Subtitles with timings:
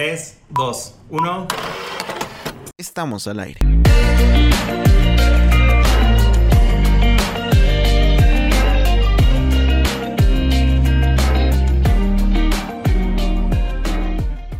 [0.00, 1.48] 3, 2, 1.
[2.78, 3.60] Estamos al aire.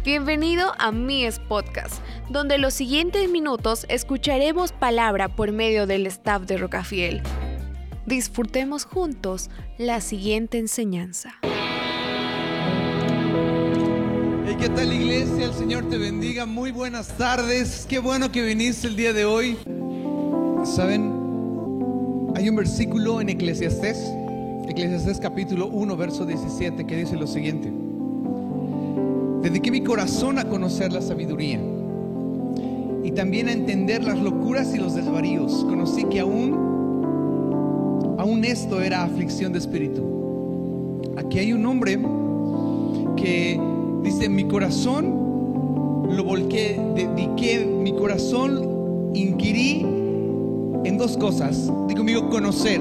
[0.04, 6.58] Bienvenido a Mies Podcast, donde los siguientes minutos escucharemos palabra por medio del staff de
[6.58, 7.22] Rocafiel.
[8.04, 9.48] Disfrutemos juntos
[9.78, 11.40] la siguiente enseñanza.
[14.60, 15.46] ¿Qué tal iglesia?
[15.46, 16.44] El Señor te bendiga.
[16.44, 17.86] Muy buenas tardes.
[17.88, 19.56] Qué bueno que viniste el día de hoy.
[20.64, 21.10] ¿Saben?
[22.36, 24.12] Hay un versículo en Eclesiastés,
[24.68, 27.72] Eclesiastés capítulo 1, verso 17, que dice lo siguiente.
[29.40, 31.58] Dediqué mi corazón a conocer la sabiduría
[33.02, 35.64] y también a entender las locuras y los desvaríos.
[35.64, 36.52] Conocí que aún,
[38.18, 41.00] aún esto era aflicción de espíritu.
[41.16, 41.98] Aquí hay un hombre
[43.16, 43.58] que
[44.02, 49.80] dice, mi corazón lo volqué, dediqué, mi corazón inquirí
[50.84, 51.70] en dos cosas.
[51.86, 52.80] Digo conmigo, conocer.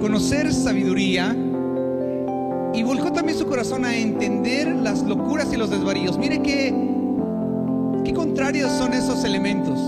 [0.00, 1.36] Conocer sabiduría
[2.72, 6.16] y volcó también su corazón a entender las locuras y los desvaríos.
[6.18, 6.74] Mire qué,
[8.04, 9.78] qué contrarios son esos elementos.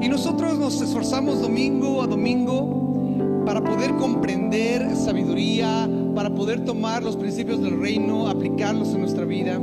[0.00, 7.14] Y nosotros nos esforzamos domingo a domingo para poder comprender sabiduría, para poder tomar los
[7.14, 9.60] principios del reino, aplicarlos en nuestra vida.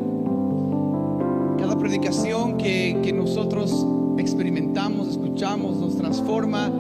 [1.57, 3.83] Cada predicación que, que nosotros
[4.19, 6.71] experimentamos, escuchamos, nos transforma.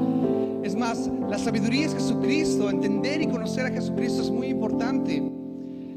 [0.61, 2.69] Es más, la sabiduría es Jesucristo.
[2.69, 5.23] Entender y conocer a Jesucristo es muy importante.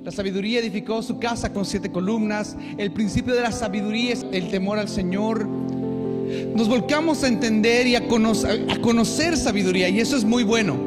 [0.02, 2.56] La sabiduría edificó su casa con siete columnas.
[2.78, 5.46] El principio de la sabiduría es el temor al Señor.
[5.46, 10.85] Nos volcamos a entender y a conocer, a conocer sabiduría y eso es muy bueno.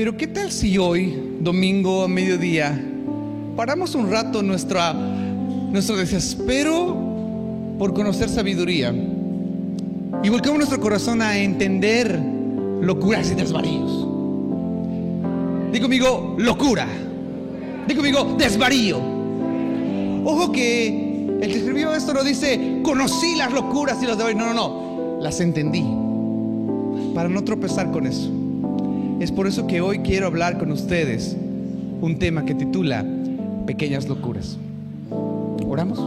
[0.00, 2.82] Pero ¿qué tal si hoy, domingo a mediodía,
[3.54, 6.96] paramos un rato nuestra, nuestro desespero
[7.78, 8.94] por conocer sabiduría
[10.22, 12.18] y volcamos nuestro corazón a entender
[12.80, 13.90] locuras y desvaríos?
[15.70, 16.86] Digo conmigo, locura.
[17.86, 18.96] Digo conmigo, desvarío.
[20.24, 24.42] Ojo que el que escribió esto no dice, conocí las locuras y los desvaríos.
[24.42, 25.20] No, no, no.
[25.20, 25.84] Las entendí.
[27.14, 28.39] Para no tropezar con eso.
[29.20, 31.36] Es por eso que hoy quiero hablar con ustedes
[32.00, 33.04] un tema que titula
[33.66, 34.56] Pequeñas locuras.
[35.68, 35.98] ¿Oramos?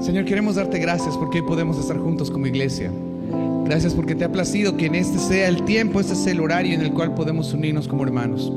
[0.00, 2.92] Señor, queremos darte gracias porque hoy podemos estar juntos como iglesia.
[3.64, 6.74] Gracias porque te ha placido que en este sea el tiempo, este sea el horario
[6.74, 8.52] en el cual podemos unirnos como hermanos.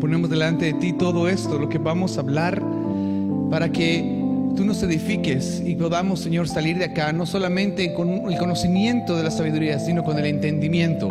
[0.00, 2.62] Ponemos delante de ti todo esto, lo que vamos a hablar,
[3.50, 4.22] para que
[4.54, 9.24] tú nos edifiques y podamos, Señor, salir de acá no solamente con el conocimiento de
[9.24, 11.10] la sabiduría, sino con el entendimiento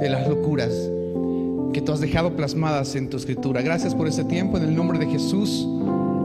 [0.00, 0.72] de las locuras
[1.72, 3.62] que tú has dejado plasmadas en tu escritura.
[3.62, 5.66] Gracias por este tiempo, en el nombre de Jesús.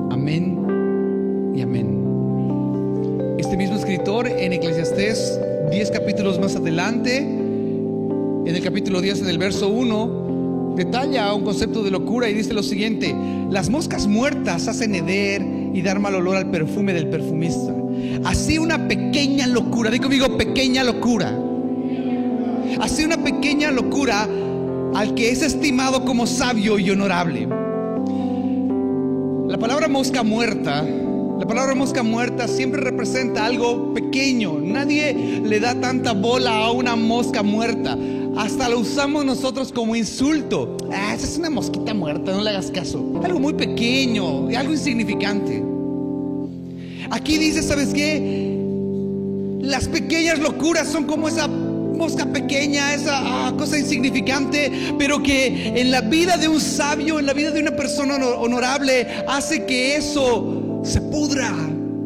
[0.10, 3.36] Amén y amén.
[3.38, 5.40] Este mismo escritor en Eclesiastés
[5.72, 11.84] 10 capítulos más adelante, en el capítulo 10, en el verso 1, detalla un concepto
[11.84, 13.16] de locura y dice lo siguiente,
[13.50, 15.42] las moscas muertas hacen heder
[15.74, 17.74] y dar mal olor al perfume del perfumista.
[18.26, 21.51] Así una pequeña locura, digo conmigo pequeña locura.
[22.82, 24.28] Así una pequeña locura
[24.96, 27.48] al que es estimado como sabio y honorable.
[29.48, 30.86] La palabra mosca muerta
[31.42, 34.60] la palabra mosca muerta siempre representa algo pequeño.
[34.60, 37.98] Nadie le da tanta bola a una mosca muerta.
[38.38, 40.78] Hasta lo usamos nosotros como insulto.
[40.94, 43.20] Ah, esa es una mosquita muerta, no le hagas caso.
[43.24, 45.64] Algo muy pequeño, algo insignificante.
[47.10, 48.60] Aquí dice, ¿sabes qué?
[49.62, 51.50] Las pequeñas locuras son como esa
[52.02, 57.28] mosca pequeña, esa ah, cosa insignificante, pero que en la vida de un sabio, en
[57.28, 61.54] la vida de una persona honorable, hace que eso se pudra,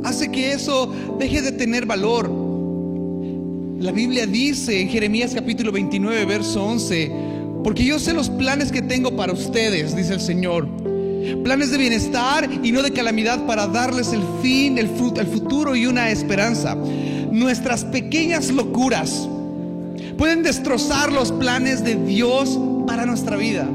[0.04, 2.30] hace que eso deje de tener valor.
[3.80, 7.12] La Biblia dice en Jeremías capítulo 29, verso 11,
[7.64, 10.68] porque yo sé los planes que tengo para ustedes, dice el Señor.
[11.46, 15.86] Planes de bienestar y no de calamidad para darles el fin, el, el futuro y
[15.86, 16.76] una esperanza.
[17.32, 19.30] Nuestras pequeñas locuras
[20.18, 23.68] pueden destrozar los planes de Dios para nuestra vida.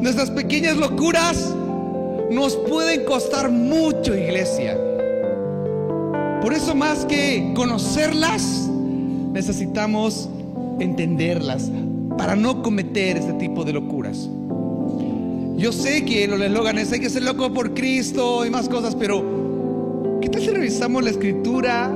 [0.00, 1.54] Nuestras pequeñas locuras
[2.30, 4.76] nos pueden costar mucho, iglesia.
[6.42, 8.68] Por eso más que conocerlas,
[9.32, 10.28] necesitamos
[10.80, 11.70] entenderlas
[12.18, 14.28] para no cometer este tipo de locuras.
[15.56, 18.94] Yo sé que el eslogan es hay que ser loco por Cristo y más cosas,
[18.94, 21.90] pero ¿qué tal si revisamos la escritura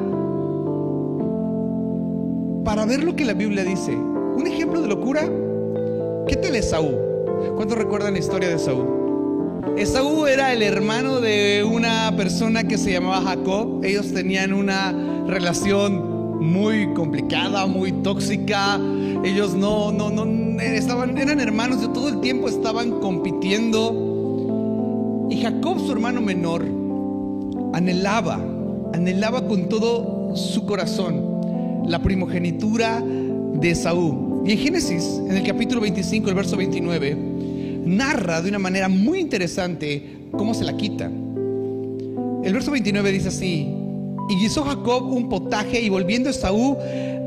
[2.65, 3.93] para ver lo que la Biblia dice?
[3.93, 5.23] Un ejemplo de locura.
[6.29, 6.97] ¿Qué tal es Saúl?
[7.57, 8.87] ¿Cuántos recuerdan la historia de Saúl?
[9.77, 13.85] Esaú era el hermano de una persona que se llamaba Jacob.
[13.85, 14.93] Ellos tenían una
[15.27, 18.79] relación muy complicada, muy tóxica.
[19.25, 24.09] Ellos no, no, no, estaban, eran hermanos de todo el tiempo estaban compitiendo.
[25.31, 26.65] Y Jacob, su hermano menor,
[27.73, 28.41] anhelaba,
[28.93, 31.30] anhelaba con todo su corazón
[31.87, 34.43] la primogenitura de Esaú.
[34.47, 37.17] Y en Génesis, en el capítulo 25, el verso 29,
[37.85, 41.11] narra de una manera muy interesante cómo se la quita.
[42.43, 43.69] El verso 29 dice así,
[44.29, 46.77] y guisó Jacob un potaje y volviendo Esaú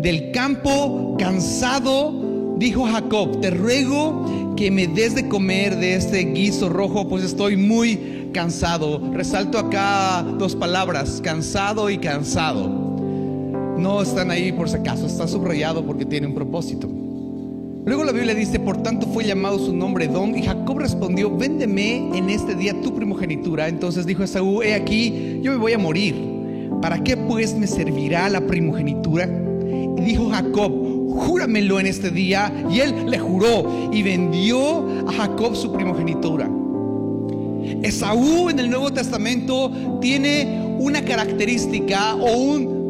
[0.01, 6.69] del campo cansado, dijo Jacob, te ruego que me des de comer de este guiso
[6.69, 9.01] rojo, pues estoy muy cansado.
[9.13, 12.82] Resalto acá dos palabras, cansado y cansado.
[13.77, 16.87] No están ahí por si acaso, está subrayado porque tiene un propósito.
[17.85, 22.17] Luego la Biblia dice, por tanto fue llamado su nombre Don, y Jacob respondió, véndeme
[22.17, 23.67] en este día tu primogenitura.
[23.67, 26.15] Entonces dijo Esaú, he aquí, yo me voy a morir.
[26.81, 29.27] ¿Para qué pues me servirá la primogenitura?
[29.97, 30.71] Y dijo Jacob,
[31.09, 32.53] júramelo en este día.
[32.71, 36.49] Y él le juró y vendió a Jacob su primogenitura.
[37.81, 42.82] Esaú en el Nuevo Testamento tiene una característica o un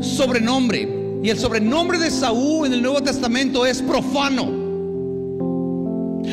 [0.00, 0.88] sobrenombre
[1.22, 4.66] y el sobrenombre de Saúl en el Nuevo Testamento es profano.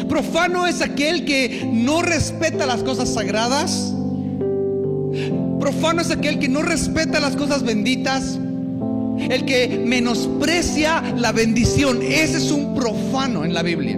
[0.08, 3.94] Profano es aquel que no respeta las cosas sagradas.
[5.60, 8.40] Profano es aquel que no respeta las cosas benditas.
[9.18, 12.02] El que menosprecia la bendición.
[12.02, 13.98] Ese es un profano en la Biblia.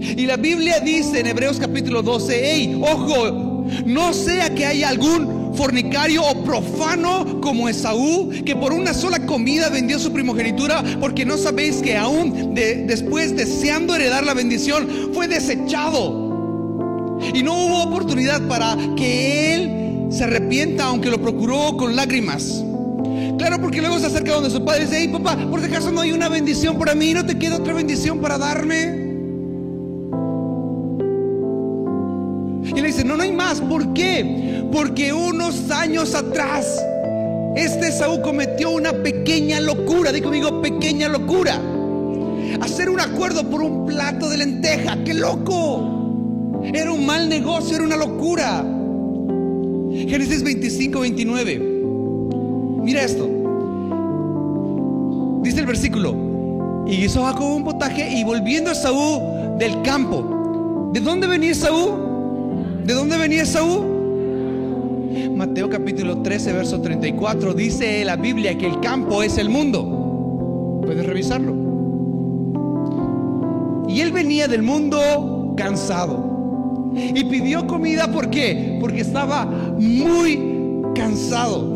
[0.00, 5.33] Y la Biblia dice en Hebreos capítulo 12, hey, ojo, no sea que haya algún
[5.56, 11.36] fornicario o profano como Esaú, que por una sola comida vendió su primogenitura, porque no
[11.36, 16.24] sabéis que aún después deseando heredar la bendición, fue desechado.
[17.32, 22.62] Y no hubo oportunidad para que él se arrepienta, aunque lo procuró con lágrimas.
[23.38, 26.00] Claro, porque luego se acerca donde su padre dice, hey papá, por si acaso no
[26.00, 29.04] hay una bendición para mí, no te queda otra bendición para darme.
[32.74, 33.60] Y le dice, no, no hay más.
[33.60, 34.53] ¿Por qué?
[34.74, 36.84] Porque unos años atrás,
[37.54, 40.10] este Saúl cometió una pequeña locura.
[40.10, 41.60] Digo, digo, pequeña locura.
[42.60, 44.96] Hacer un acuerdo por un plato de lenteja.
[45.04, 46.60] ¡Qué loco!
[46.64, 48.64] Era un mal negocio, era una locura.
[49.92, 51.58] Génesis 25, 29.
[52.82, 53.30] Mira esto.
[55.44, 56.84] Dice el versículo.
[56.88, 60.90] Y hizo Jacob un potaje y volviendo a Saúl del campo.
[60.92, 62.82] ¿De dónde venía Saúl?
[62.84, 63.93] ¿De dónde venía Saúl?
[65.34, 70.80] Mateo capítulo 13, verso 34 dice la Biblia que el campo es el mundo.
[70.84, 71.54] Puedes revisarlo.
[73.88, 76.92] Y él venía del mundo cansado.
[76.94, 78.78] Y pidió comida, ¿por qué?
[78.80, 80.40] Porque estaba muy
[80.94, 81.74] cansado.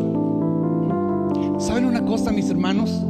[1.59, 3.03] ¿Saben una cosa, mis hermanos?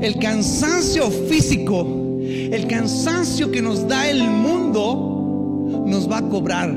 [0.00, 1.86] El cansancio físico,
[2.20, 6.74] el cansancio que nos da el mundo, nos va a cobrar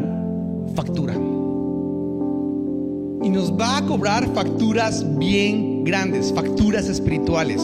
[0.75, 1.13] factura.
[3.24, 7.62] Y nos va a cobrar facturas bien grandes, facturas espirituales.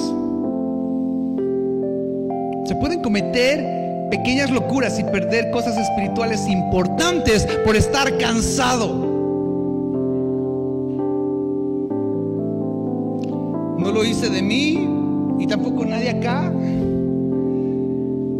[2.65, 3.79] Se pueden cometer
[4.09, 9.09] pequeñas locuras y perder cosas espirituales importantes por estar cansado.
[13.77, 14.87] No lo hice de mí
[15.39, 16.51] y tampoco nadie acá.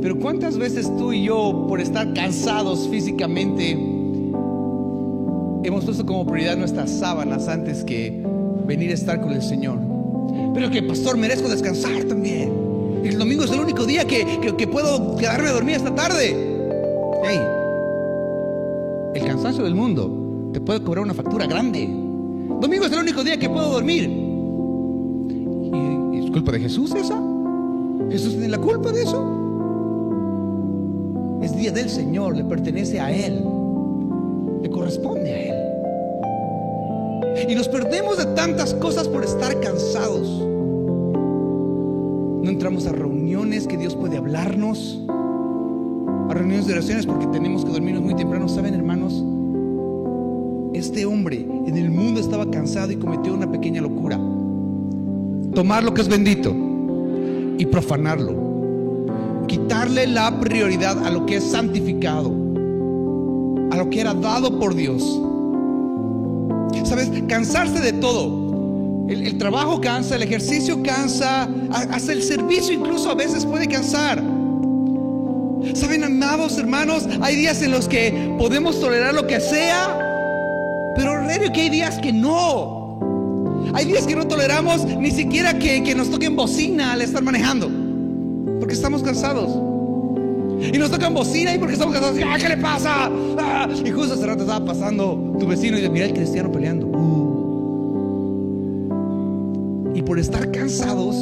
[0.01, 3.77] Pero ¿cuántas veces tú y yo, por estar cansados físicamente,
[5.63, 8.23] hemos puesto como prioridad nuestras sábanas antes que
[8.65, 9.79] venir a estar con el Señor.
[10.53, 12.51] Pero que, pastor, merezco descansar también.
[13.03, 14.25] El domingo es el único día que,
[14.57, 16.35] que, puedo quedarme a dormir esta tarde.
[17.23, 17.39] Hey,
[19.15, 21.87] el cansancio del mundo te puede cobrar una factura grande.
[22.59, 24.09] Domingo es el único día que puedo dormir.
[26.13, 27.21] ¿Y, es culpa de Jesús esa?
[28.09, 29.35] ¿Jesús tiene la culpa de eso?
[31.41, 33.41] Es día del Señor, le pertenece a Él
[34.61, 35.69] le corresponde a Él.
[37.49, 40.27] Y nos perdemos de tantas cosas por estar cansados.
[42.41, 45.01] No entramos a reuniones que Dios puede hablarnos,
[46.29, 48.47] a reuniones de oraciones porque tenemos que dormirnos muy temprano.
[48.47, 49.23] ¿Saben, hermanos?
[50.73, 54.19] Este hombre en el mundo estaba cansado y cometió una pequeña locura.
[55.53, 56.53] Tomar lo que es bendito
[57.57, 58.49] y profanarlo.
[59.47, 62.38] Quitarle la prioridad a lo que es santificado
[63.79, 65.19] lo que era dado por Dios.
[66.83, 67.09] ¿Sabes?
[67.27, 69.07] Cansarse de todo.
[69.07, 74.21] El, trabajo cansa, el ejercicio cansa, hasta el servicio incluso a veces puede cansar.
[75.73, 79.97] Saben, amados hermanos, hay días en los que podemos tolerar lo que sea,
[80.95, 83.69] pero raro que hay días que no.
[83.73, 87.71] Hay días que no toleramos ni siquiera que nos toquen bocina al estar manejando,
[88.59, 89.68] porque estamos cansados.
[90.61, 92.19] Y nos tocan bocina y porque estamos cansados.
[92.25, 93.09] ¡Ah, ¿Qué le pasa?
[93.37, 96.87] Ah, y justo hace rato estaba pasando tu vecino y dice, mira el cristiano peleando.
[96.87, 97.29] Uh.
[99.95, 101.15] Y por estar cansados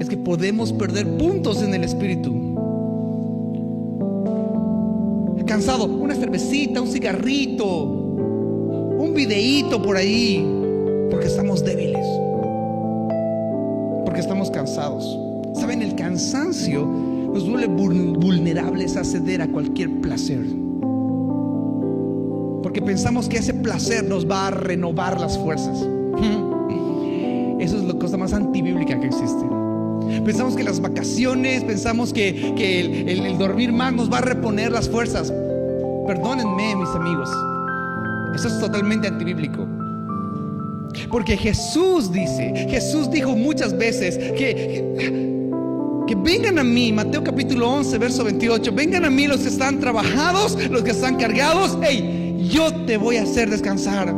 [0.00, 2.42] es que podemos perder puntos en el espíritu.
[5.46, 10.42] Cansado, una cervecita, un cigarrito, un videíto por ahí,
[11.10, 12.06] porque estamos débiles,
[14.06, 15.18] porque estamos cansados.
[15.54, 15.82] ¿Saben?
[15.82, 20.44] El cansancio nos vuelve vulnerables a ceder a cualquier placer.
[22.62, 25.78] Porque pensamos que ese placer nos va a renovar las fuerzas.
[27.58, 29.44] Eso es la cosa más antibíblica que existe.
[30.24, 34.72] Pensamos que las vacaciones, pensamos que, que el, el, dormir más nos va a reponer
[34.72, 35.32] las fuerzas.
[36.06, 37.30] Perdónenme, mis amigos.
[38.34, 39.66] Eso es totalmente antibíblico.
[41.10, 45.41] Porque Jesús dice, Jesús dijo muchas veces que,
[46.14, 50.58] vengan a mí, Mateo capítulo 11, verso 28, vengan a mí los que están trabajados,
[50.70, 54.14] los que están cargados, hey, yo te voy a hacer descansar.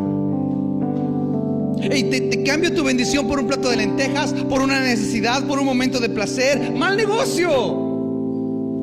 [1.81, 5.59] Hey, te, te, cambio tu bendición por un plato de lentejas, por una necesidad, por
[5.59, 6.73] un momento de placer.
[6.73, 7.51] Mal negocio.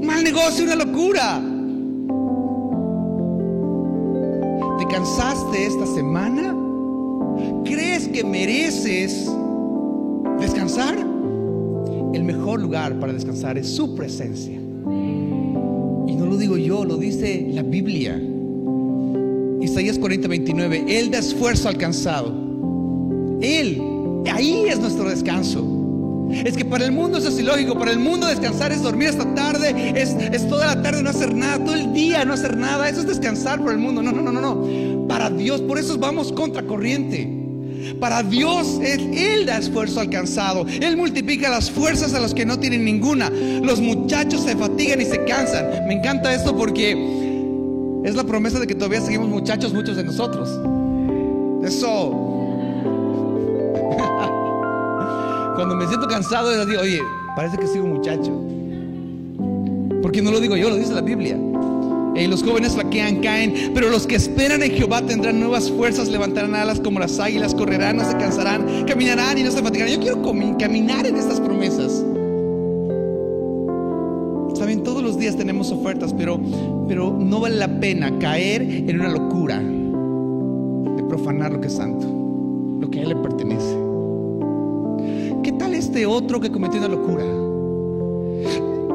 [0.04, 1.42] Mal negocio, una locura.
[4.80, 6.56] ¿Te cansaste esta semana?
[7.66, 9.32] ¿Crees que mereces
[10.40, 11.11] descansar?
[12.14, 14.56] El mejor lugar para descansar es su presencia.
[14.56, 18.22] Y no lo digo yo, lo dice la Biblia.
[19.62, 20.86] Isaías 40, 29.
[20.88, 22.52] Él da esfuerzo alcanzado
[23.42, 23.82] él,
[24.32, 25.68] ahí es nuestro descanso.
[26.32, 27.78] Es que para el mundo eso es ilógico.
[27.78, 31.36] Para el mundo descansar es dormir hasta tarde, es, es, toda la tarde no hacer
[31.36, 32.88] nada, todo el día no hacer nada.
[32.88, 34.02] Eso es descansar para el mundo.
[34.02, 35.08] No, no, no, no, no.
[35.08, 37.41] Para Dios, por eso vamos contra corriente.
[38.00, 40.66] Para Dios, él, él da esfuerzo alcanzado.
[40.68, 43.30] Él multiplica las fuerzas a los que no tienen ninguna.
[43.30, 45.88] Los muchachos se fatigan y se cansan.
[45.88, 46.92] Me encanta esto porque
[48.04, 50.50] es la promesa de que todavía seguimos muchachos, muchos de nosotros.
[51.64, 52.32] Eso
[55.56, 57.02] Cuando me siento cansado, es así, oye,
[57.36, 58.32] parece que sigo muchacho.
[60.02, 61.38] Porque no lo digo yo, lo dice la Biblia.
[62.16, 66.56] Y los jóvenes flaquean, caen, pero los que esperan en Jehová tendrán nuevas fuerzas, levantarán
[66.56, 69.94] alas como las águilas, correrán, no se cansarán, caminarán y no se fatigarán.
[69.94, 70.22] Yo quiero
[70.58, 72.04] caminar en estas promesas.
[74.56, 76.40] Saben, todos los días tenemos ofertas, pero,
[76.88, 82.06] pero no vale la pena caer en una locura de profanar lo que es santo,
[82.82, 83.78] lo que a Él le pertenece.
[85.44, 87.24] ¿Qué tal este otro que cometió una locura?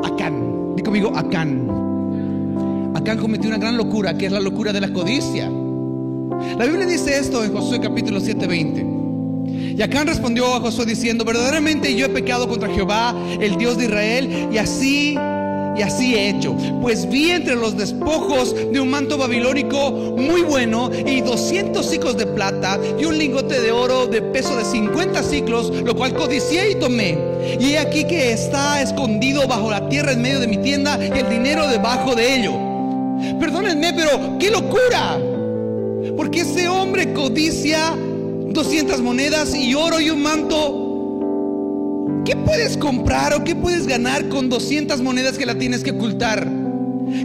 [0.05, 1.86] Acán, di conmigo Acán.
[3.07, 5.49] Acán cometió una gran locura, que es la locura de la codicia.
[6.59, 9.77] La Biblia dice esto en Josué capítulo 7:20.
[9.77, 13.85] Y Acán respondió a Josué diciendo, verdaderamente yo he pecado contra Jehová, el Dios de
[13.85, 15.17] Israel, y así
[15.77, 16.57] y así he hecho.
[16.83, 22.27] Pues vi entre los despojos de un manto babilónico muy bueno y 200 ciclos de
[22.27, 26.75] plata y un lingote de oro de peso de 50 ciclos, lo cual codicié y
[26.75, 27.17] tomé.
[27.61, 31.21] Y he aquí que está escondido bajo la tierra en medio de mi tienda y
[31.21, 32.66] el dinero debajo de ello.
[33.39, 35.19] Perdónenme, pero qué locura.
[36.17, 40.87] Porque ese hombre codicia 200 monedas y oro y un manto
[42.27, 46.45] ¿Qué puedes comprar o qué puedes ganar con 200 monedas que la tienes que ocultar?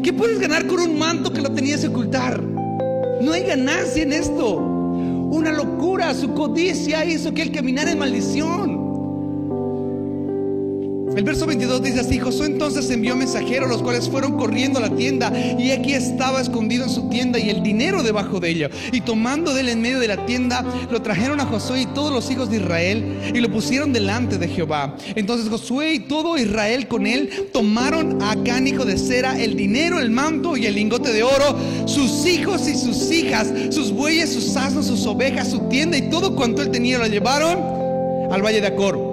[0.03, 2.39] ¿Qué puedes ganar con un manto que lo tenías que ocultar?
[2.39, 4.57] No hay ganancia en esto.
[4.57, 8.70] Una locura, su codicia hizo que él caminara en maldición.
[11.21, 14.95] El verso 22 dice así, Josué entonces envió mensajeros, los cuales fueron corriendo a la
[14.95, 18.71] tienda, y aquí estaba escondido en su tienda y el dinero debajo de ella.
[18.91, 22.11] Y tomando de él en medio de la tienda, lo trajeron a Josué y todos
[22.11, 24.95] los hijos de Israel, y lo pusieron delante de Jehová.
[25.13, 29.99] Entonces Josué y todo Israel con él tomaron a Acán, hijo de Sera, el dinero,
[29.99, 34.57] el manto y el lingote de oro, sus hijos y sus hijas, sus bueyes, sus
[34.57, 37.59] asnos, sus ovejas, su tienda y todo cuanto él tenía lo llevaron
[38.31, 39.10] al valle de Acor.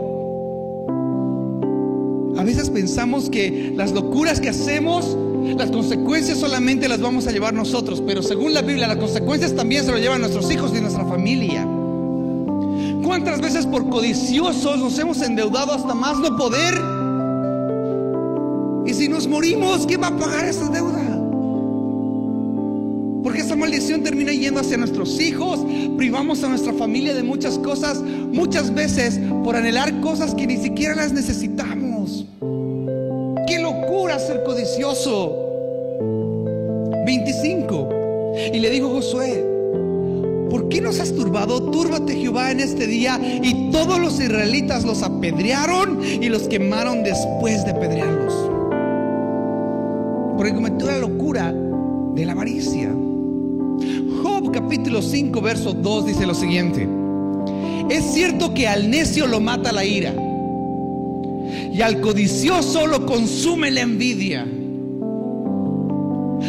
[2.48, 5.14] Veces pensamos que las locuras que hacemos,
[5.58, 9.84] las consecuencias solamente las vamos a llevar nosotros, pero según la Biblia las consecuencias también
[9.84, 11.68] se lo llevan nuestros hijos y nuestra familia.
[13.04, 16.72] ¿Cuántas veces por codiciosos nos hemos endeudado hasta más no poder?
[18.86, 21.04] Y si nos morimos, ¿quién va a pagar esa deuda?
[23.22, 25.60] Porque esa maldición termina yendo hacia nuestros hijos,
[25.98, 30.94] privamos a nuestra familia de muchas cosas, muchas veces por anhelar cosas que ni siquiera
[30.94, 31.87] las necesitamos.
[34.44, 35.44] Codicioso.
[37.06, 37.88] 25.
[38.52, 39.44] Y le dijo Josué,
[40.50, 41.70] ¿por qué nos has turbado?
[41.70, 43.20] Túrbate Jehová en este día.
[43.42, 48.34] Y todos los israelitas los apedrearon y los quemaron después de apedrearlos.
[50.36, 51.54] Porque cometió la locura
[52.14, 52.92] de la avaricia.
[54.22, 56.88] Job capítulo 5, verso 2 dice lo siguiente.
[57.88, 60.27] Es cierto que al necio lo mata la ira
[61.78, 64.44] y al codicioso lo consume la envidia.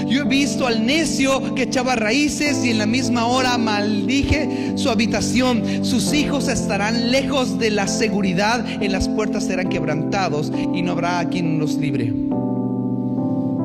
[0.08, 4.90] Yo he visto al necio que echaba raíces y en la misma hora maldije su
[4.90, 5.86] habitación.
[5.86, 11.24] Sus hijos estarán lejos de la seguridad, en las puertas serán quebrantados y no habrá
[11.30, 12.08] quien los libre.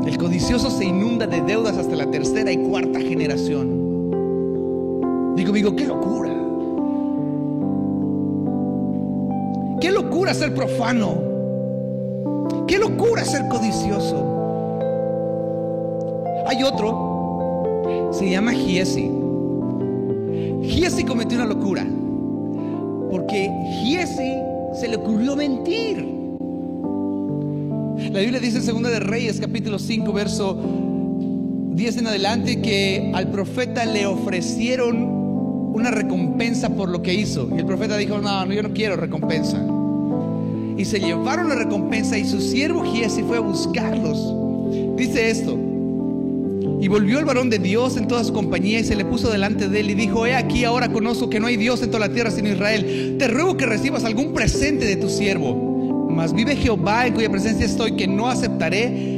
[0.06, 4.12] El codicioso se inunda de deudas hasta la tercera y cuarta generación.
[5.34, 6.30] Digo, digo, qué locura.
[9.80, 11.33] Qué locura ser profano.
[12.66, 14.34] Qué locura ser codicioso.
[16.46, 19.10] Hay otro, se llama Giesi.
[20.62, 21.86] Giesi cometió una locura.
[23.10, 23.50] Porque
[23.82, 24.32] Giesi
[24.74, 25.98] se le ocurrió mentir.
[28.12, 30.58] La Biblia dice en Segunda de Reyes, capítulo 5, verso
[31.74, 35.24] 10 en adelante, que al profeta le ofrecieron
[35.74, 37.48] una recompensa por lo que hizo.
[37.54, 39.60] Y el profeta dijo, no, no yo no quiero recompensa.
[40.76, 44.34] Y se llevaron la recompensa y su siervo Giesi fue a buscarlos.
[44.96, 45.58] Dice esto.
[46.80, 49.68] Y volvió el varón de Dios en toda su compañía y se le puso delante
[49.68, 52.12] de él y dijo, he aquí ahora conozco que no hay Dios en toda la
[52.12, 53.16] tierra sino Israel.
[53.18, 56.08] Te ruego que recibas algún presente de tu siervo.
[56.10, 59.14] Mas vive Jehová en cuya presencia estoy que no aceptaré.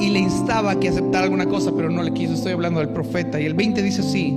[0.00, 2.34] Y le instaba que aceptara alguna cosa, pero no le quiso.
[2.34, 3.40] Estoy hablando del profeta.
[3.40, 4.32] Y el 20 dice así.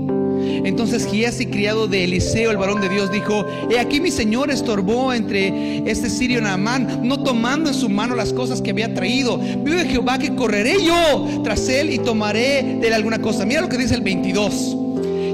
[0.66, 5.14] Entonces Giesi, criado de Eliseo, el varón de Dios, dijo, he aquí mi señor estorbó
[5.14, 9.38] entre este sirio Naamán, no tomando en su mano las cosas que había traído.
[9.38, 13.46] Vive Jehová que correré yo tras él y tomaré de él alguna cosa.
[13.46, 14.78] Mira lo que dice el 22.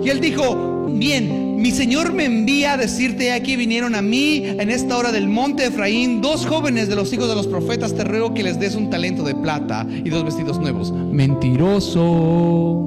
[0.04, 4.70] Y él dijo, bien, mi Señor me envía a decirte, aquí vinieron a mí en
[4.70, 8.34] esta hora del monte Efraín dos jóvenes de los hijos de los profetas, te ruego
[8.34, 10.91] que les des un talento de plata y dos vestidos nuevos.
[10.91, 12.87] Mentiroso.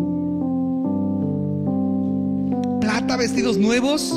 [3.20, 4.10] Vestidos nuevos.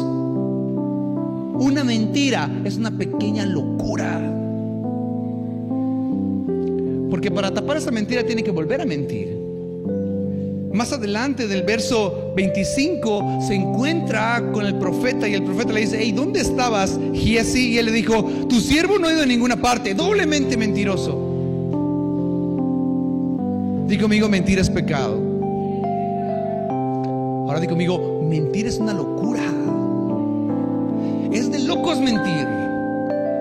[1.60, 4.20] Una mentira es una pequeña locura.
[7.10, 9.38] Porque para tapar esa mentira tiene que volver a mentir.
[10.72, 15.98] Más adelante del verso 25 se encuentra con el profeta y el profeta le dice,
[16.00, 17.74] hey, ¿dónde estabas, Giesi?
[17.74, 21.30] Y él le dijo, tu siervo no ha ido a ninguna parte, doblemente mentiroso.
[23.86, 25.22] Digo conmigo, mentir es pecado.
[27.48, 29.44] Ahora digo conmigo, mentir es una locura.
[31.32, 32.48] Es de locos mentir.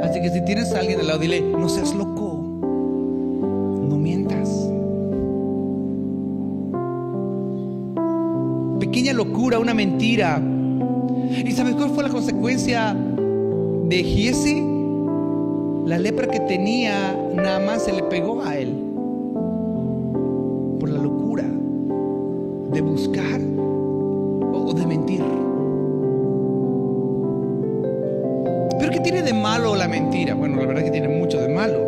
[0.03, 2.42] Así que si tienes a alguien al lado, dile, no seas loco.
[3.88, 4.49] No mientas.
[8.81, 10.42] Pequeña locura, una mentira.
[11.45, 12.95] ¿Y sabes cuál fue la consecuencia
[13.88, 14.62] de Giesi?
[15.87, 18.73] La lepra que tenía nada más se le pegó a él.
[20.79, 21.45] Por la locura
[22.73, 23.52] de buscar
[24.74, 25.22] de mentir.
[28.78, 30.35] Pero ¿qué tiene de malo la mentira?
[30.35, 31.78] Bueno, la verdad es que tiene mucho de malo.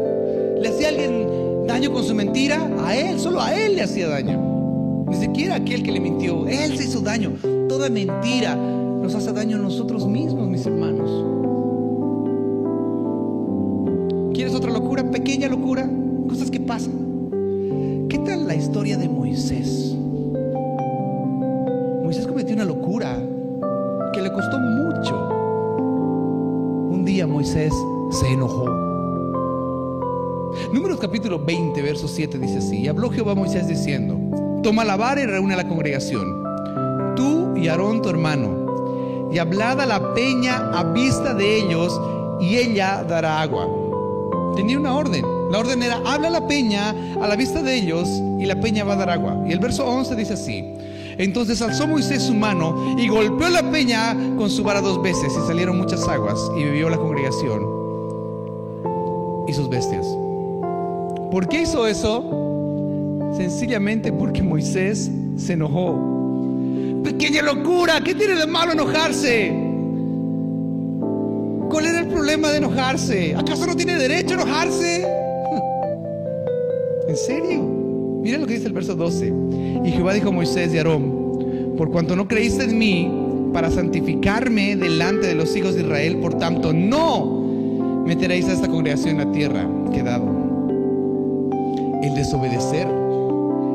[0.61, 2.69] ¿Le hacía alguien daño con su mentira?
[2.85, 5.05] A él, solo a él le hacía daño.
[5.09, 6.47] Ni siquiera aquel que le mintió.
[6.47, 7.33] Él se hizo daño.
[7.69, 11.11] Toda mentira nos hace daño a nosotros mismos, mis hermanos.
[14.35, 15.11] ¿Quieres otra locura?
[15.11, 15.89] Pequeña locura.
[16.29, 18.07] Cosas que pasan.
[18.09, 19.09] ¿Qué tal la historia de?
[19.09, 19.94] Moisés
[31.25, 32.81] capítulo 20, verso 7 dice así.
[32.81, 34.21] Y habló Jehová a Moisés diciendo,
[34.63, 36.45] toma la vara y reúne a la congregación,
[37.17, 41.99] tú y Aarón tu hermano, y hablad a la peña a vista de ellos,
[42.43, 43.67] y ella dará agua.
[44.55, 45.25] Tenía una orden.
[45.51, 48.07] La orden era, habla a la peña a la vista de ellos,
[48.39, 49.45] y la peña va a dar agua.
[49.49, 50.63] Y el verso 11 dice así.
[51.17, 55.47] Entonces alzó Moisés su mano y golpeó la peña con su vara dos veces y
[55.47, 57.63] salieron muchas aguas y bebió la congregación
[59.49, 60.07] y sus bestias.
[61.35, 63.33] ¿Por qué hizo eso?
[63.37, 67.03] Sencillamente porque Moisés se enojó.
[67.03, 69.53] Pequeña locura, ¿qué tiene de malo enojarse?
[71.69, 73.35] ¿Cuál era el problema de enojarse?
[73.35, 75.03] ¿Acaso no tiene derecho a enojarse?
[77.09, 77.63] ¿En serio?
[78.23, 79.35] Miren lo que dice el verso 12.
[79.85, 84.77] Y Jehová dijo a Moisés y Aarón, por cuanto no creíste en mí para santificarme
[84.77, 89.33] delante de los hijos de Israel, por tanto no meteréis a esta congregación en la
[89.33, 90.34] tierra que dado.
[92.05, 92.87] El desobedecer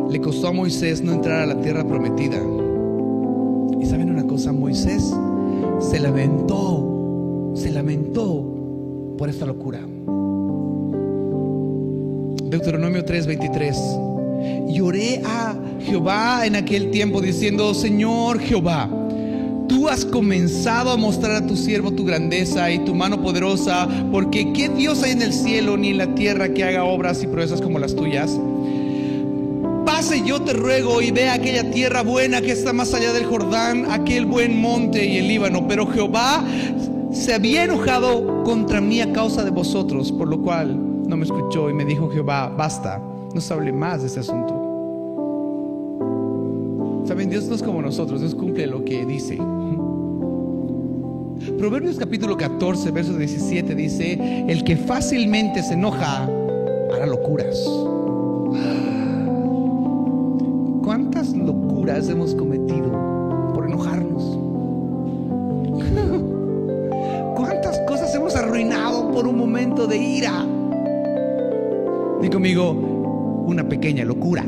[0.07, 2.37] le costó a Moisés no entrar a la tierra prometida.
[3.81, 5.11] Y saben una cosa, Moisés
[5.79, 8.45] se lamentó, se lamentó
[9.17, 9.79] por esta locura.
[12.43, 13.75] Deuteronomio 3:23.
[14.75, 18.87] Lloré a Jehová en aquel tiempo diciendo, Señor Jehová,
[19.69, 24.51] tú has comenzado a mostrar a tu siervo tu grandeza y tu mano poderosa, porque
[24.51, 27.61] ¿qué Dios hay en el cielo ni en la tierra que haga obras y proezas
[27.61, 28.37] como las tuyas?
[29.85, 33.89] Pase yo te ruego y ve aquella tierra buena que está más allá del Jordán,
[33.89, 36.43] aquel buen monte y el Líbano, pero Jehová
[37.13, 40.77] se había enojado contra mí a causa de vosotros, por lo cual
[41.07, 43.01] no me escuchó y me dijo Jehová, basta,
[43.33, 44.58] no se hable más de este asunto.
[47.09, 49.35] Saben, Dios no es como nosotros, Dios cumple lo que dice.
[51.57, 56.29] Proverbios capítulo 14, verso 17 dice, el que fácilmente se enoja
[56.93, 57.67] hará locuras.
[60.83, 62.91] ¿Cuántas locuras hemos cometido
[63.55, 64.37] por enojarnos?
[67.35, 70.45] ¿Cuántas cosas hemos arruinado por un momento de ira?
[72.21, 72.69] Di conmigo,
[73.47, 74.45] una pequeña locura.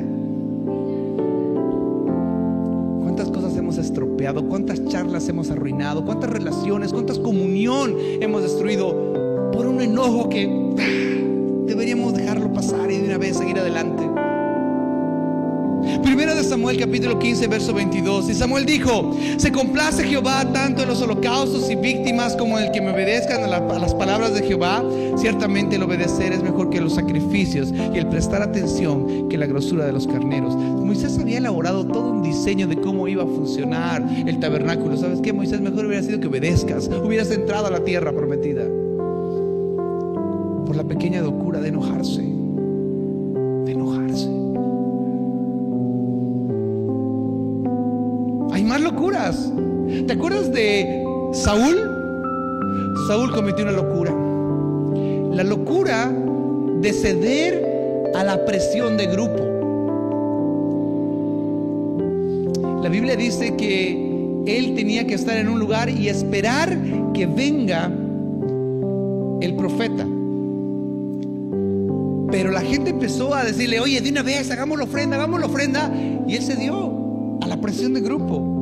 [4.39, 6.06] ¿Cuántas charlas hemos arruinado?
[6.06, 6.94] ¿Cuántas relaciones?
[6.94, 10.46] ¿Cuántas comunión hemos destruido por un enojo que
[10.80, 13.81] ah, deberíamos dejarlo pasar y de una vez seguir adelante?
[16.44, 18.30] Samuel capítulo 15 verso 22.
[18.30, 22.72] Y Samuel dijo, se complace Jehová tanto en los holocaustos y víctimas como en el
[22.72, 24.84] que me obedezcan a, a las palabras de Jehová.
[25.18, 29.86] Ciertamente el obedecer es mejor que los sacrificios y el prestar atención que la grosura
[29.86, 30.56] de los carneros.
[30.56, 34.98] Moisés había elaborado todo un diseño de cómo iba a funcionar el tabernáculo.
[34.98, 35.34] ¿Sabes qué?
[35.34, 38.64] Moisés mejor hubiera sido que obedezcas, hubieras entrado a la tierra prometida.
[40.66, 42.22] Por la pequeña locura de enojarse.
[42.22, 44.41] De enojarse.
[50.08, 51.78] ¿Te acuerdas de Saúl?
[53.08, 54.13] Saúl cometió una locura.
[55.36, 56.12] La locura
[56.82, 59.52] de ceder a la presión de grupo.
[62.84, 66.78] La Biblia dice que él tenía que estar en un lugar y esperar
[67.13, 67.91] que venga
[69.41, 70.06] el profeta.
[72.32, 75.46] Pero la gente empezó a decirle, oye, de una vez, hagamos la ofrenda, hagamos la
[75.48, 75.91] ofrenda.
[76.28, 78.61] Y él se dio a la presión de grupo.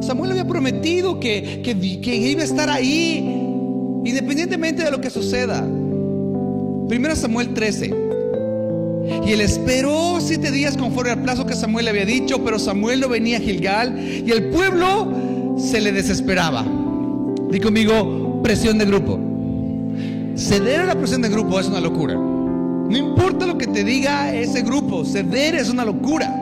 [0.00, 3.18] Samuel había prometido que, que, iba a estar ahí,
[4.04, 5.66] independientemente de lo que suceda.
[6.88, 7.94] Primero Samuel 13.
[9.26, 13.00] Y él esperó siete días conforme al plazo que Samuel le había dicho, pero Samuel
[13.00, 16.64] no venía a Gilgal y el pueblo se le desesperaba.
[17.50, 19.18] Di conmigo, presión de grupo.
[20.36, 22.14] Ceder a la presión de grupo es una locura.
[22.14, 26.39] No importa lo que te diga ese grupo, ceder es una locura.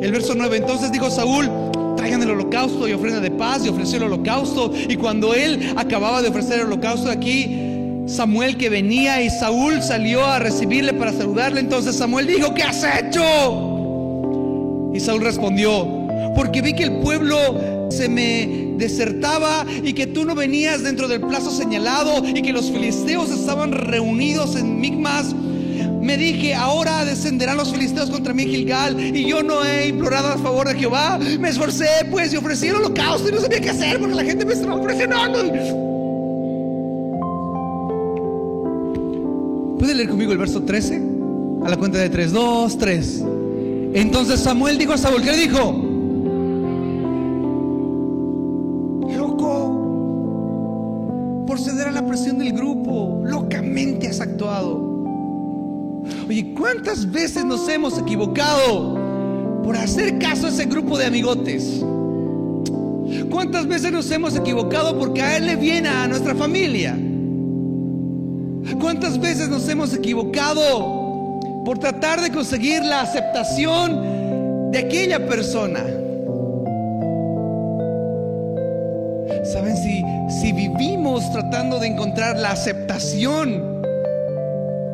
[0.00, 1.50] El verso 9, entonces dijo Saúl,
[1.96, 4.72] traigan el holocausto y ofrenda de paz y ofreció el holocausto.
[4.88, 10.24] Y cuando él acababa de ofrecer el holocausto aquí, Samuel que venía y Saúl salió
[10.24, 11.60] a recibirle para saludarle.
[11.60, 13.22] Entonces Samuel dijo, ¿qué has hecho?
[14.94, 15.86] Y Saúl respondió,
[16.34, 17.36] porque vi que el pueblo
[17.90, 22.70] se me desertaba y que tú no venías dentro del plazo señalado y que los
[22.70, 25.34] filisteos estaban reunidos en Micmas.
[26.00, 30.38] Me dije, ahora descenderán los filisteos contra mí Gilgal y yo no he implorado a
[30.38, 31.18] favor de Jehová.
[31.38, 34.44] Me esforcé pues y ofrecí el holocausto y no sabía qué hacer porque la gente
[34.44, 35.40] me estaba presionando.
[39.78, 41.02] ¿Puede leer conmigo el verso 13?
[41.64, 43.24] A la cuenta de 3, 2, 3.
[43.94, 45.72] Entonces Samuel dijo a Saúl, ¿qué le dijo?
[49.16, 49.84] Loco,
[51.46, 54.97] por ceder a la presión del grupo, locamente has actuado.
[56.28, 61.82] Oye, ¿cuántas veces nos hemos equivocado por hacer caso a ese grupo de amigotes?
[63.30, 66.94] ¿Cuántas veces nos hemos equivocado por caerle bien a nuestra familia?
[68.78, 75.80] ¿Cuántas veces nos hemos equivocado por tratar de conseguir la aceptación de aquella persona?
[79.44, 79.78] ¿Saben?
[79.78, 80.04] Si,
[80.42, 83.77] si vivimos tratando de encontrar la aceptación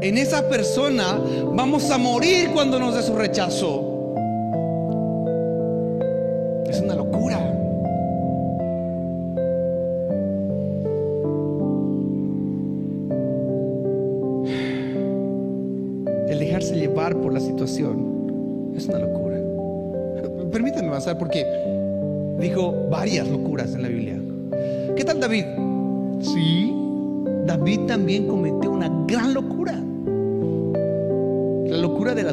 [0.05, 1.19] en esa persona,
[1.55, 4.15] vamos a morir cuando nos dé su rechazo.
[6.69, 7.39] Es una locura.
[16.29, 19.39] El dejarse llevar por la situación es una locura.
[20.53, 21.47] Permítanme avanzar porque
[22.41, 24.21] dijo varias locuras en la Biblia.
[24.95, 25.47] ¿Qué tal David?
[26.21, 26.75] Sí,
[27.47, 28.54] David también cometió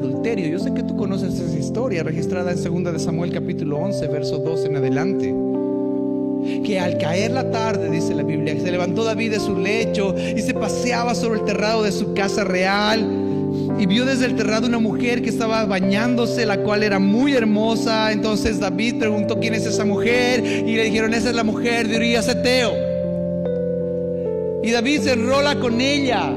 [0.01, 0.47] adulterio.
[0.47, 4.39] Yo sé que tú conoces esa historia registrada en 2 de Samuel capítulo 11, verso
[4.39, 5.35] 2 en adelante.
[6.65, 10.41] Que al caer la tarde, dice la Biblia, se levantó David de su lecho y
[10.41, 12.99] se paseaba sobre el terrado de su casa real
[13.77, 18.11] y vio desde el terrado una mujer que estaba bañándose, la cual era muy hermosa.
[18.11, 21.97] Entonces David preguntó quién es esa mujer y le dijeron, esa es la mujer de
[21.97, 22.73] Urias Eteo.
[24.63, 26.33] Y David se enrola con ella.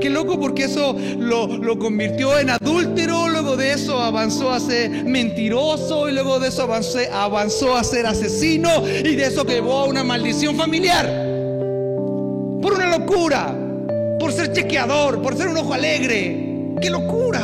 [0.00, 0.38] Qué loco.
[0.38, 6.12] Porque eso lo, lo convirtió en adúltero, luego de eso avanzó a ser mentiroso y
[6.12, 10.56] luego de eso avanzó, avanzó a ser asesino y de eso llevó a una maldición
[10.56, 11.06] familiar.
[12.60, 13.54] Por una locura
[14.18, 16.74] por ser chequeador, por ser un ojo alegre.
[16.80, 17.40] ¡Qué locura!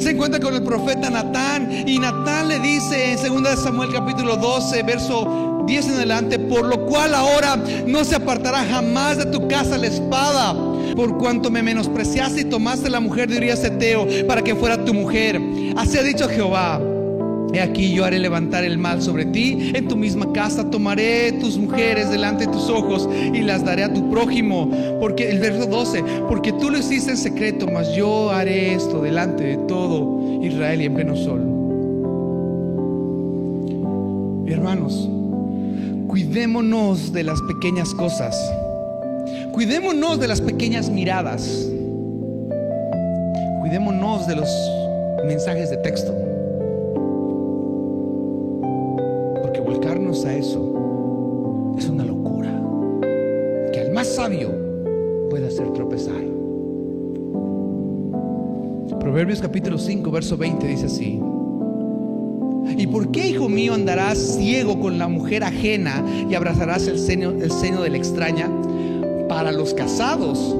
[0.00, 4.82] Se encuentra con el profeta Natán y Natán le dice en 2 Samuel capítulo 12,
[4.82, 9.76] verso 10 en adelante, por lo cual ahora no se apartará jamás de tu casa
[9.76, 10.54] la espada,
[10.96, 14.94] por cuanto me menospreciaste y tomaste la mujer de Urias Eteo para que fuera tu
[14.94, 15.38] mujer.
[15.76, 16.80] Así ha dicho Jehová.
[17.52, 19.72] He aquí yo haré levantar el mal sobre ti.
[19.74, 23.92] En tu misma casa tomaré tus mujeres delante de tus ojos y las daré a
[23.92, 24.70] tu prójimo.
[25.00, 29.44] Porque el verso 12, porque tú lo hiciste en secreto, mas yo haré esto delante
[29.44, 31.40] de todo Israel y en pleno sol.
[34.46, 35.08] Hermanos,
[36.08, 38.36] cuidémonos de las pequeñas cosas.
[39.52, 41.68] Cuidémonos de las pequeñas miradas.
[43.60, 44.48] Cuidémonos de los
[45.24, 46.28] mensajes de texto.
[50.24, 52.50] a eso es una locura
[53.72, 54.50] que al más sabio
[55.28, 56.24] puede hacer tropezar.
[58.98, 61.20] Proverbios capítulo 5, verso 20 dice así.
[62.78, 67.30] ¿Y por qué, hijo mío, andarás ciego con la mujer ajena y abrazarás el seno,
[67.30, 68.48] el seno de la extraña?
[69.28, 70.56] Para los casados,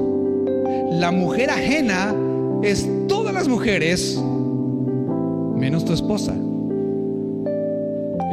[0.91, 2.13] la mujer ajena
[2.61, 4.21] es todas las mujeres
[5.55, 6.33] menos tu esposa.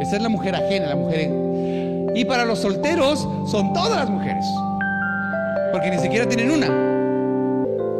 [0.01, 1.31] Esa es la mujer ajena, la mujer.
[2.13, 4.45] Y para los solteros son todas las mujeres.
[5.71, 6.67] Porque ni siquiera tienen una.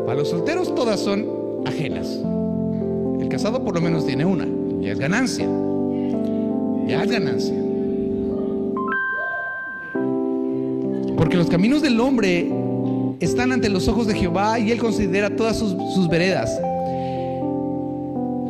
[0.05, 1.25] Para los solteros todas son
[1.65, 2.07] ajenas.
[3.21, 4.45] El casado por lo menos tiene una.
[4.81, 5.47] Ya es ganancia.
[6.87, 7.55] Ya ganancia.
[11.17, 12.49] Porque los caminos del hombre
[13.19, 16.59] están ante los ojos de Jehová y él considera todas sus, sus veredas.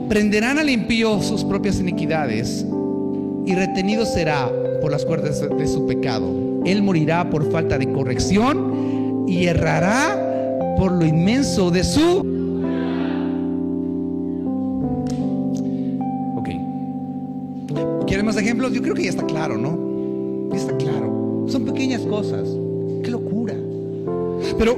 [0.09, 2.65] Prenderán al impío sus propias iniquidades
[3.45, 6.29] y retenido será por las cuerdas de su pecado.
[6.65, 12.36] Él morirá por falta de corrección y errará por lo inmenso de su...
[18.57, 20.49] Yo creo que ya está claro, ¿no?
[20.51, 21.45] Ya está claro.
[21.47, 22.47] Son pequeñas cosas.
[23.03, 23.55] Qué locura.
[24.57, 24.75] Pero,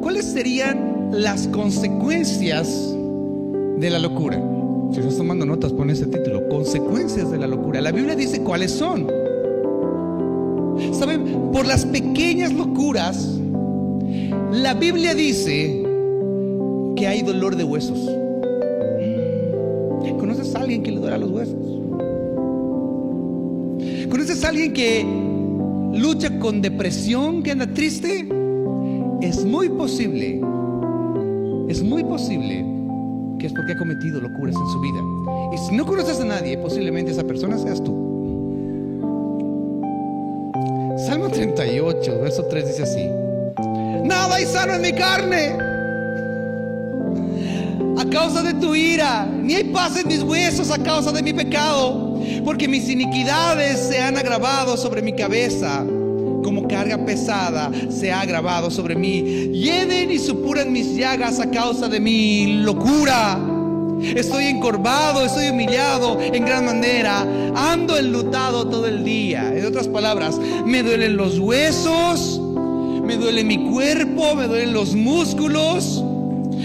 [0.00, 2.94] ¿cuáles serían las consecuencias
[3.78, 4.42] de la locura?
[4.92, 7.80] Si estás tomando notas, pon ese título, consecuencias de la locura.
[7.80, 9.08] La Biblia dice cuáles son.
[10.92, 11.50] ¿Saben?
[11.52, 13.38] Por las pequeñas locuras,
[14.52, 15.84] la Biblia dice
[16.96, 18.10] que hay dolor de huesos.
[20.18, 21.83] ¿Conoces a alguien que le duele los huesos?
[24.14, 25.04] ¿Conoces a alguien que
[25.98, 28.28] lucha con depresión, que anda triste?
[29.20, 30.40] Es muy posible,
[31.68, 32.74] es muy posible
[33.46, 35.00] es porque ha cometido locuras en su vida.
[35.54, 37.92] Y si no conoces a nadie, posiblemente esa persona seas tú.
[41.06, 43.08] Salmo 38, verso 3 dice así.
[44.04, 45.56] Nada hay sano en mi carne.
[47.96, 51.32] A causa de tu ira, ni hay paz en mis huesos a causa de mi
[51.32, 52.03] pecado,
[52.44, 55.84] porque mis iniquidades se han agravado sobre mi cabeza
[56.44, 59.50] como carga pesada se ha grabado sobre mí.
[59.52, 63.40] Hieden y supuran mis llagas a causa de mi locura.
[64.02, 67.26] Estoy encorvado, estoy humillado en gran manera.
[67.56, 69.56] Ando enlutado todo el día.
[69.56, 72.40] En otras palabras, me duelen los huesos,
[73.02, 76.04] me duele mi cuerpo, me duelen los músculos,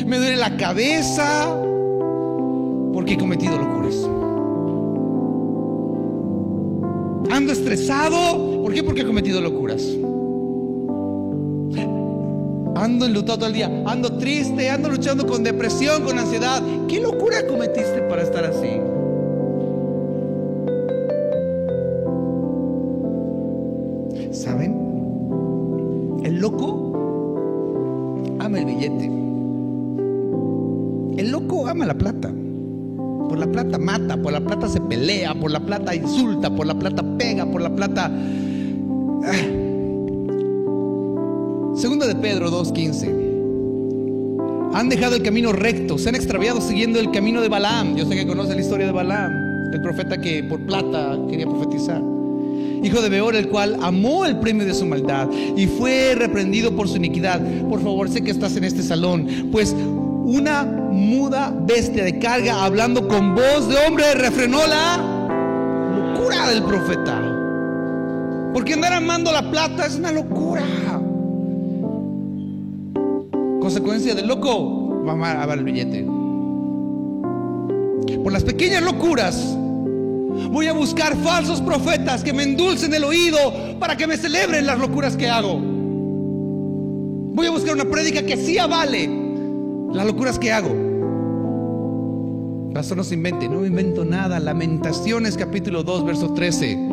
[0.05, 1.55] me duele la cabeza,
[2.93, 4.08] porque he cometido locuras.
[7.39, 8.83] Ando estresado, ¿Por qué?
[8.83, 9.81] Porque he cometido locuras.
[12.75, 16.61] Ando enlutado todo el día, ando triste, ando luchando con depresión, con ansiedad.
[16.89, 18.67] ¿Qué locura cometiste para estar así?
[24.33, 24.73] ¿Saben?
[26.25, 26.91] El loco
[28.39, 29.05] ama el billete.
[31.21, 32.33] El loco ama la plata.
[34.49, 38.11] Plata se pelea, por la plata insulta, por la plata pega, por la plata
[41.75, 44.73] Segunda de Pedro 2.15.
[44.73, 47.95] Han dejado el camino recto, se han extraviado siguiendo el camino de Balaam.
[47.95, 49.31] Yo sé que conoce la historia de Balaam,
[49.71, 52.01] el profeta que por plata quería profetizar.
[52.83, 56.89] Hijo de Beor, el cual amó el premio de su maldad y fue reprendido por
[56.89, 57.39] su iniquidad.
[57.69, 59.75] Por favor, sé que estás en este salón, pues
[60.25, 64.97] una muda bestia de carga hablando con voz de hombre refrenó la
[65.95, 67.21] locura del profeta.
[68.53, 70.63] Porque andar amando la plata es una locura.
[73.61, 76.07] Consecuencia del loco, vamos a ver el billete.
[78.23, 79.55] Por las pequeñas locuras,
[80.51, 83.37] voy a buscar falsos profetas que me endulcen el oído
[83.79, 85.59] para que me celebren las locuras que hago.
[87.33, 89.28] Voy a buscar una prédica que sí avale
[89.93, 90.89] las locuras que hago.
[92.73, 94.39] Pastor no se invente, no invento nada.
[94.39, 96.89] Lamentaciones capítulo 2, verso 13.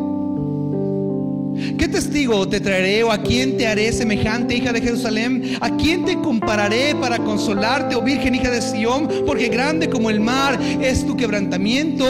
[1.77, 5.57] ¿Qué testigo te traeré o a quién te haré semejante, hija de Jerusalén?
[5.61, 9.07] ¿A quién te compararé para consolarte, oh Virgen, hija de Sión?
[9.25, 12.05] Porque grande como el mar es tu quebrantamiento.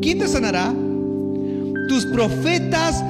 [0.00, 0.72] ¿Quién te sanará?
[1.88, 3.02] Tus profetas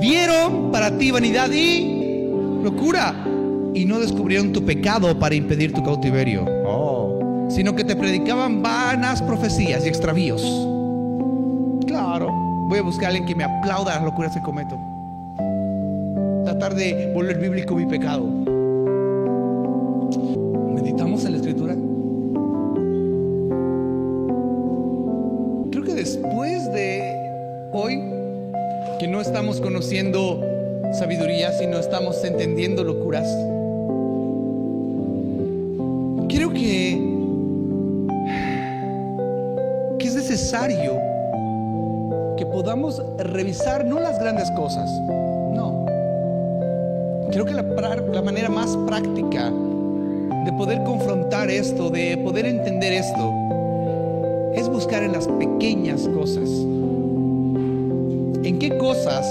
[0.00, 2.26] vieron para ti vanidad y
[2.62, 3.29] locura
[3.74, 7.48] y no descubrieron tu pecado para impedir tu cautiverio, oh.
[7.48, 10.42] sino que te predicaban vanas profecías y extravíos.
[11.86, 12.30] Claro.
[12.68, 14.78] Voy a buscar a alguien que me aplauda las locuras que cometo.
[16.44, 18.24] Tratar de volver bíblico mi pecado.
[20.74, 21.74] ¿Meditamos en la escritura?
[25.72, 27.02] Creo que después de
[27.72, 28.00] hoy,
[28.98, 30.40] que no estamos conociendo
[30.92, 33.26] sabiduría, sino estamos entendiendo locuras,
[42.46, 44.90] podamos revisar no las grandes cosas,
[45.52, 45.86] no.
[47.30, 49.52] Creo que la, la manera más práctica
[50.44, 53.32] de poder confrontar esto, de poder entender esto,
[54.54, 56.48] es buscar en las pequeñas cosas.
[58.42, 59.26] ¿En qué cosas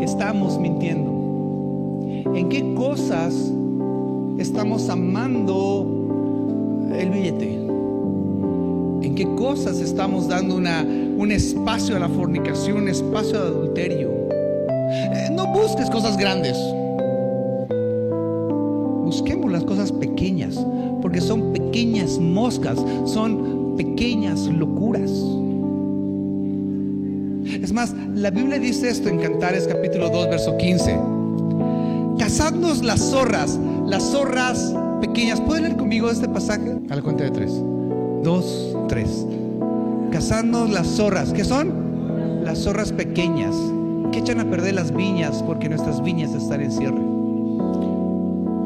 [0.00, 1.10] estamos mintiendo?
[2.34, 3.34] ¿En qué cosas
[4.38, 5.86] estamos amando
[6.98, 7.54] el billete?
[9.02, 10.84] ¿En qué cosas estamos dando una
[11.16, 14.10] un espacio a la fornicación, un espacio de adulterio.
[14.90, 16.56] Eh, no busques cosas grandes.
[19.04, 20.58] Busquemos las cosas pequeñas,
[21.00, 25.10] porque son pequeñas moscas, son pequeñas locuras.
[27.62, 30.98] Es más, la Biblia dice esto en Cantares capítulo 2, verso 15.
[32.18, 35.40] Cazadnos las zorras, las zorras pequeñas.
[35.40, 36.78] ¿Pueden leer conmigo este pasaje?
[36.90, 37.52] A la cuenta de tres.
[38.22, 39.24] Dos, tres
[40.16, 41.30] cazando las zorras.
[41.34, 42.42] ¿Qué son?
[42.42, 43.54] Las zorras pequeñas
[44.10, 47.02] que echan a perder las viñas porque nuestras viñas están en cierre.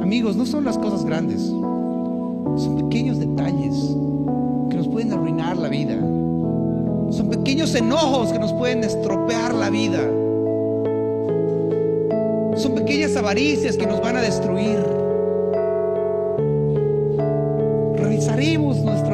[0.01, 3.75] Amigos, no son las cosas grandes, son pequeños detalles
[4.71, 5.97] que nos pueden arruinar la vida.
[7.11, 10.03] Son pequeños enojos que nos pueden estropear la vida.
[12.55, 14.79] Son pequeñas avaricias que nos van a destruir.
[17.97, 19.10] Revisaremos nuestro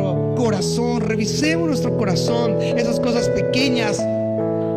[1.00, 2.60] revisemos nuestro corazón.
[2.60, 3.96] Esas cosas pequeñas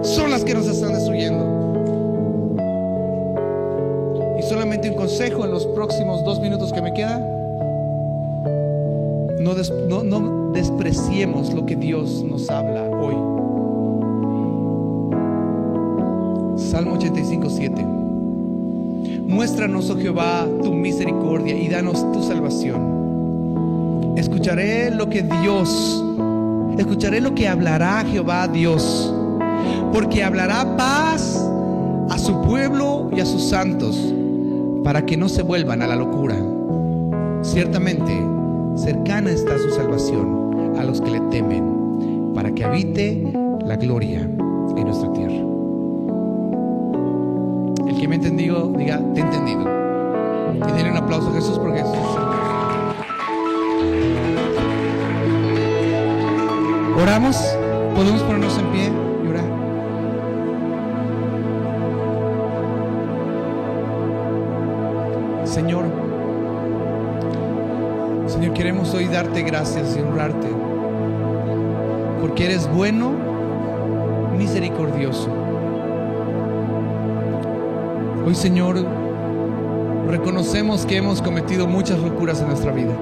[0.04, 1.58] son las que nos están destruyendo.
[4.38, 7.22] Y solamente un consejo en los próximos dos minutos que me quedan.
[9.40, 13.16] No, no despreciemos lo que Dios nos habla hoy.
[16.58, 17.86] Salmo 85, 7.
[19.28, 22.89] Muéstranos, oh Jehová, tu misericordia y danos tu salvación
[24.20, 26.04] Escucharé lo que Dios,
[26.78, 29.16] escucharé lo que hablará Jehová Dios,
[29.94, 31.50] porque hablará paz
[32.10, 34.14] a su pueblo y a sus santos,
[34.84, 36.36] para que no se vuelvan a la locura.
[37.44, 38.12] Ciertamente,
[38.76, 43.24] cercana está su salvación a los que le temen, para que habite
[43.64, 45.46] la gloria en nuestra tierra.
[47.88, 49.62] El que me ha entendido, diga, te he entendido.
[50.56, 52.29] Y denle un aplauso a Jesús porque Jesús.
[57.02, 57.38] Oramos,
[57.96, 58.92] podemos ponernos en pie
[59.24, 59.46] y orar.
[65.46, 65.86] Señor,
[68.28, 70.50] Señor, queremos hoy darte gracias y honrarte,
[72.20, 73.12] porque eres bueno,
[74.38, 75.30] misericordioso.
[78.28, 78.76] Hoy, Señor,
[80.10, 82.94] reconocemos que hemos cometido muchas locuras en nuestra vida.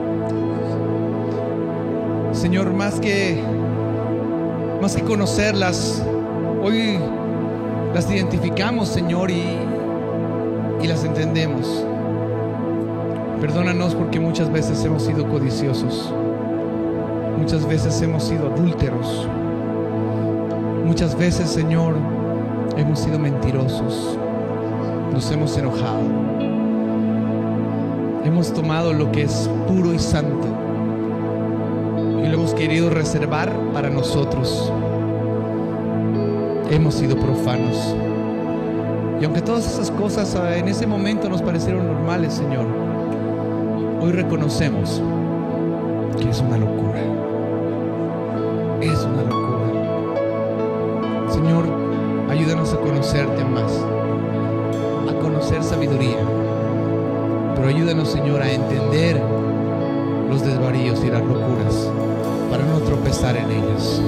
[2.31, 3.41] Señor, más que
[4.81, 6.03] más que conocerlas,
[6.61, 6.99] hoy
[7.93, 9.43] las identificamos, Señor, y,
[10.81, 11.85] y las entendemos.
[13.41, 16.13] Perdónanos porque muchas veces hemos sido codiciosos.
[17.37, 19.27] Muchas veces hemos sido adúlteros.
[20.85, 21.95] Muchas veces, Señor,
[22.77, 24.17] hemos sido mentirosos.
[25.11, 26.01] Nos hemos enojado.
[28.25, 30.66] Hemos tomado lo que es puro y santo
[32.67, 34.73] querido reservar para nosotros.
[36.69, 37.95] Hemos sido profanos.
[39.21, 42.67] Y aunque todas esas cosas ah, en ese momento nos parecieron normales, Señor,
[44.01, 45.01] hoy reconocemos
[46.19, 46.99] que es una locura.
[48.81, 49.71] Es una locura.
[51.29, 51.69] Señor,
[52.29, 53.81] ayúdanos a conocerte más,
[55.09, 56.19] a conocer sabiduría.
[57.55, 59.21] Pero ayúdanos, Señor, a entender
[60.29, 61.89] los desvaríos y las locuras
[62.49, 64.01] para no tropezar en ellos.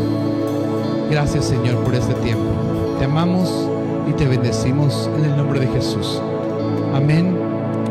[1.10, 2.46] Gracias, Señor, por este tiempo.
[3.00, 3.68] Te amamos
[4.08, 6.22] y te bendecimos en el nombre de Jesús.
[6.94, 7.38] Amén,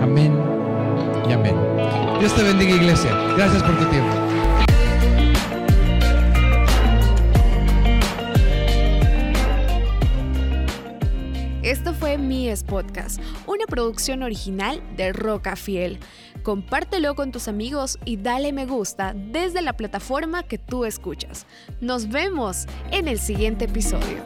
[0.00, 0.32] amén
[1.28, 1.56] y amén.
[2.20, 3.10] Dios te bendiga, iglesia.
[3.36, 4.28] Gracias por tu tiempo.
[11.62, 15.98] Esto fue Mies Podcast, una producción original de Roca Fiel.
[16.48, 21.44] Compártelo con tus amigos y dale me gusta desde la plataforma que tú escuchas.
[21.82, 24.24] Nos vemos en el siguiente episodio.